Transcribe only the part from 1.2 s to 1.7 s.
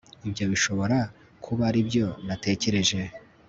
kuba